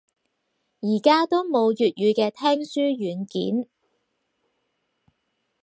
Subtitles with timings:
[0.79, 3.69] 而家都冇粵語嘅聽書軟件